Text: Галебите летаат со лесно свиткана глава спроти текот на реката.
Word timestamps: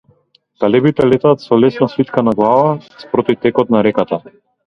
Галебите 0.61 1.09
летаат 1.09 1.43
со 1.43 1.55
лесно 1.63 1.87
свиткана 1.91 2.31
глава 2.39 2.81
спроти 3.03 3.35
текот 3.43 3.69
на 3.77 3.83
реката. 3.89 4.23